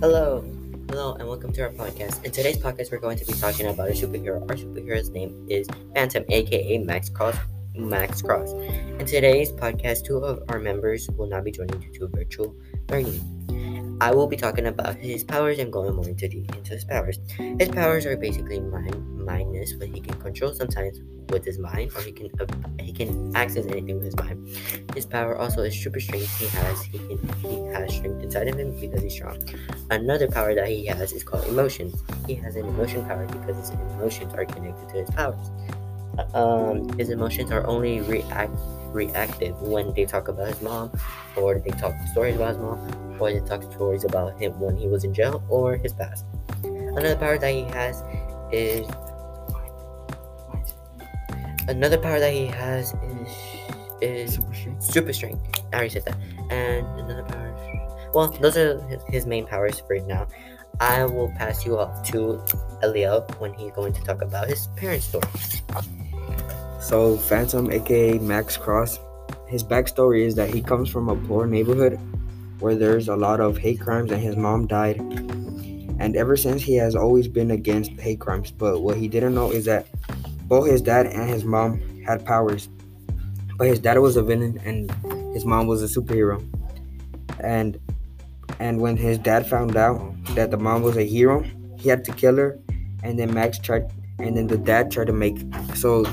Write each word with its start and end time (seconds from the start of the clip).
Hello, 0.00 0.42
hello, 0.88 1.12
and 1.16 1.28
welcome 1.28 1.52
to 1.52 1.60
our 1.60 1.68
podcast. 1.68 2.24
In 2.24 2.32
today's 2.32 2.56
podcast, 2.56 2.90
we're 2.90 3.00
going 3.00 3.18
to 3.18 3.26
be 3.26 3.34
talking 3.34 3.66
about 3.66 3.90
a 3.90 3.92
superhero. 3.92 4.40
Our 4.48 4.56
superhero's 4.56 5.10
name 5.10 5.46
is 5.46 5.68
Phantom, 5.94 6.24
aka 6.30 6.78
Max 6.78 7.10
Cross. 7.10 7.36
Max 7.74 8.22
Cross. 8.22 8.52
In 8.52 9.04
today's 9.04 9.52
podcast, 9.52 10.06
two 10.06 10.16
of 10.16 10.42
our 10.48 10.58
members 10.58 11.06
will 11.18 11.26
not 11.26 11.44
be 11.44 11.50
joining 11.50 11.78
due 11.80 11.92
to 11.98 12.08
virtual 12.08 12.56
learning. 12.88 13.98
I 14.00 14.14
will 14.14 14.26
be 14.26 14.38
talking 14.38 14.68
about 14.68 14.96
his 14.96 15.22
powers 15.22 15.58
and 15.58 15.70
going 15.70 15.94
more 15.94 16.08
into 16.08 16.28
the, 16.28 16.46
into 16.56 16.72
his 16.72 16.84
powers. 16.86 17.18
His 17.36 17.68
powers 17.68 18.06
are 18.06 18.16
basically 18.16 18.58
mind 18.58 18.96
mindness, 19.30 19.72
but 19.72 19.88
he 19.88 20.00
can 20.00 20.18
control 20.20 20.52
sometimes 20.52 21.00
with 21.30 21.44
his 21.44 21.58
mind, 21.58 21.90
or 21.96 22.02
he 22.02 22.12
can 22.12 22.28
uh, 22.40 22.46
he 22.80 22.92
can 22.92 23.34
access 23.36 23.66
anything 23.66 23.96
with 23.96 24.04
his 24.04 24.16
mind. 24.16 24.38
His 24.94 25.06
power 25.06 25.38
also 25.38 25.62
is 25.62 25.74
super 25.74 26.00
strength. 26.00 26.30
He 26.38 26.46
has 26.58 26.82
he 26.82 26.98
can 26.98 27.18
he 27.44 27.54
has 27.72 27.94
strength 27.94 28.22
inside 28.22 28.48
of 28.48 28.58
him 28.58 28.74
because 28.80 29.02
he's 29.02 29.14
strong. 29.14 29.38
Another 29.90 30.28
power 30.28 30.54
that 30.54 30.68
he 30.68 30.86
has 30.86 31.12
is 31.12 31.22
called 31.22 31.46
emotions. 31.46 31.94
He 32.26 32.34
has 32.34 32.56
an 32.56 32.66
emotion 32.66 33.04
power 33.06 33.26
because 33.26 33.56
his 33.56 33.70
emotions 33.94 34.34
are 34.34 34.44
connected 34.44 34.88
to 34.90 34.96
his 35.04 35.10
powers. 35.10 35.46
Um, 36.34 36.88
his 36.98 37.10
emotions 37.10 37.50
are 37.50 37.64
only 37.66 38.00
react 38.00 38.52
reactive 38.90 39.54
when 39.62 39.94
they 39.94 40.04
talk 40.04 40.26
about 40.26 40.48
his 40.48 40.60
mom, 40.60 40.90
or 41.36 41.58
they 41.60 41.70
talk 41.82 41.94
stories 42.10 42.34
about 42.34 42.48
his 42.54 42.58
mom, 42.58 42.78
or 43.20 43.30
they 43.32 43.40
talk 43.46 43.62
stories 43.72 44.04
about 44.04 44.34
him 44.42 44.58
when 44.58 44.76
he 44.76 44.88
was 44.88 45.04
in 45.04 45.14
jail 45.14 45.42
or 45.48 45.76
his 45.76 45.94
past. 45.94 46.26
Another 46.64 47.14
power 47.14 47.38
that 47.38 47.54
he 47.54 47.62
has 47.70 48.02
is 48.52 48.86
another 51.68 51.98
power 51.98 52.18
that 52.20 52.32
he 52.32 52.46
has 52.46 52.94
is 52.94 53.28
is 54.00 54.34
Super 54.34 54.54
strength. 54.54 54.82
super 54.82 55.12
strength. 55.12 55.60
I 55.72 55.76
already 55.76 55.90
said 55.90 56.04
that. 56.06 56.16
And 56.50 56.86
another 57.00 57.22
power. 57.24 58.10
Well, 58.14 58.28
those 58.28 58.56
are 58.56 58.80
his, 58.88 59.02
his 59.08 59.26
main 59.26 59.46
powers 59.46 59.80
for 59.80 59.98
now. 60.00 60.26
I 60.80 61.04
will 61.04 61.28
pass 61.36 61.66
you 61.66 61.78
off 61.78 62.02
to 62.10 62.42
Elio 62.82 63.26
when 63.38 63.52
he's 63.54 63.72
going 63.72 63.92
to 63.92 64.02
talk 64.02 64.22
about 64.22 64.48
his 64.48 64.68
parents' 64.76 65.06
story. 65.06 65.28
So 66.80 67.18
Phantom, 67.18 67.70
aka 67.70 68.18
Max 68.18 68.56
Cross, 68.56 68.98
his 69.46 69.62
backstory 69.62 70.24
is 70.24 70.34
that 70.36 70.48
he 70.52 70.62
comes 70.62 70.88
from 70.88 71.08
a 71.10 71.16
poor 71.16 71.46
neighborhood 71.46 72.00
where 72.60 72.74
there's 72.74 73.08
a 73.08 73.16
lot 73.16 73.40
of 73.40 73.58
hate 73.58 73.80
crimes 73.80 74.10
and 74.10 74.20
his 74.22 74.36
mom 74.36 74.66
died. 74.66 74.98
And 76.00 76.16
ever 76.16 76.36
since 76.36 76.62
he 76.62 76.74
has 76.76 76.96
always 76.96 77.28
been 77.28 77.50
against 77.50 77.90
hate 77.92 78.20
crimes, 78.20 78.50
but 78.50 78.80
what 78.80 78.96
he 78.96 79.06
didn't 79.08 79.34
know 79.34 79.50
is 79.50 79.66
that 79.66 79.86
both 80.50 80.66
his 80.66 80.82
dad 80.82 81.06
and 81.06 81.30
his 81.30 81.44
mom 81.44 81.80
had 82.04 82.26
powers. 82.26 82.68
But 83.56 83.68
his 83.68 83.78
dad 83.78 83.96
was 83.98 84.16
a 84.16 84.22
villain 84.22 84.60
and 84.64 84.90
his 85.32 85.44
mom 85.44 85.68
was 85.68 85.80
a 85.80 85.86
superhero. 85.86 86.42
And 87.38 87.78
and 88.58 88.80
when 88.80 88.96
his 88.96 89.16
dad 89.16 89.46
found 89.46 89.76
out 89.76 89.96
that 90.34 90.50
the 90.50 90.56
mom 90.56 90.82
was 90.82 90.96
a 90.96 91.04
hero, 91.04 91.44
he 91.78 91.88
had 91.88 92.04
to 92.06 92.12
kill 92.12 92.36
her 92.36 92.58
and 93.04 93.16
then 93.16 93.32
Max 93.32 93.60
tried 93.60 93.92
and 94.18 94.36
then 94.36 94.48
the 94.48 94.58
dad 94.58 94.90
tried 94.90 95.06
to 95.06 95.12
make 95.12 95.38
so 95.76 96.04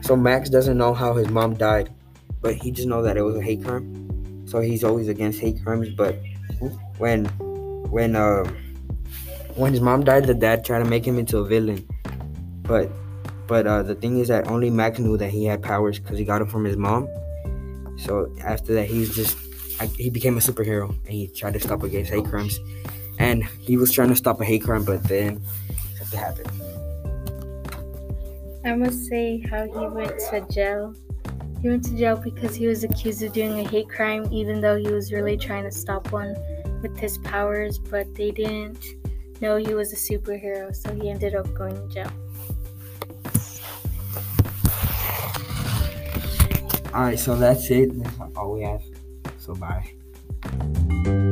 so 0.00 0.14
Max 0.14 0.48
doesn't 0.48 0.78
know 0.78 0.94
how 0.94 1.14
his 1.14 1.28
mom 1.28 1.54
died, 1.54 1.92
but 2.40 2.54
he 2.54 2.70
just 2.70 2.86
know 2.86 3.02
that 3.02 3.16
it 3.16 3.22
was 3.22 3.34
a 3.34 3.42
hate 3.42 3.64
crime. 3.64 4.46
So 4.46 4.60
he's 4.60 4.84
always 4.84 5.08
against 5.08 5.40
hate 5.40 5.60
crimes. 5.64 5.88
But 5.90 6.16
when 6.98 7.24
when 7.90 8.14
uh 8.14 8.44
when 9.56 9.72
his 9.72 9.80
mom 9.80 10.04
died, 10.04 10.26
the 10.26 10.34
dad 10.34 10.64
tried 10.64 10.84
to 10.84 10.84
make 10.84 11.04
him 11.04 11.18
into 11.18 11.38
a 11.38 11.44
villain. 11.44 11.84
But 12.62 12.92
but 13.46 13.66
uh, 13.66 13.82
the 13.82 13.94
thing 13.94 14.18
is 14.18 14.28
that 14.28 14.48
only 14.48 14.70
Max 14.70 14.98
knew 14.98 15.16
that 15.16 15.30
he 15.30 15.44
had 15.44 15.62
powers 15.62 15.98
because 15.98 16.18
he 16.18 16.24
got 16.24 16.38
them 16.38 16.48
from 16.48 16.64
his 16.64 16.76
mom. 16.76 17.08
So 17.98 18.30
after 18.42 18.74
that, 18.74 18.86
he's 18.86 19.14
just 19.14 19.36
I, 19.80 19.86
he 19.86 20.10
became 20.10 20.36
a 20.36 20.40
superhero 20.40 20.88
and 20.88 21.08
he 21.08 21.28
tried 21.28 21.54
to 21.54 21.60
stop 21.60 21.82
against 21.82 22.10
hate 22.10 22.24
crimes. 22.24 22.58
And 23.18 23.44
he 23.60 23.76
was 23.76 23.92
trying 23.92 24.08
to 24.08 24.16
stop 24.16 24.40
a 24.40 24.44
hate 24.44 24.64
crime, 24.64 24.84
but 24.84 25.02
then 25.04 25.42
something 25.98 26.18
happened. 26.18 26.50
I 28.64 28.74
must 28.74 29.06
say 29.06 29.38
how 29.48 29.64
he 29.64 29.86
went 29.86 30.18
to 30.30 30.46
jail. 30.52 30.94
He 31.62 31.68
went 31.68 31.84
to 31.84 31.96
jail 31.96 32.16
because 32.16 32.54
he 32.54 32.66
was 32.66 32.84
accused 32.84 33.22
of 33.22 33.32
doing 33.32 33.60
a 33.60 33.68
hate 33.68 33.88
crime, 33.88 34.28
even 34.32 34.60
though 34.60 34.76
he 34.76 34.88
was 34.88 35.12
really 35.12 35.36
trying 35.36 35.64
to 35.64 35.70
stop 35.70 36.12
one 36.12 36.36
with 36.82 36.96
his 36.98 37.18
powers, 37.18 37.78
but 37.78 38.12
they 38.14 38.30
didn't 38.30 38.84
know 39.40 39.56
he 39.56 39.74
was 39.74 39.92
a 39.92 39.96
superhero, 39.96 40.74
so 40.74 40.94
he 40.94 41.08
ended 41.08 41.34
up 41.34 41.52
going 41.54 41.74
to 41.74 41.94
jail. 41.94 42.10
All 46.96 47.02
right, 47.02 47.18
so 47.18 47.36
that's 47.36 47.70
it. 47.70 47.90
That's 48.02 48.36
all 48.38 48.54
we 48.54 48.62
have. 48.62 48.82
So 49.38 49.54
bye. 49.54 51.25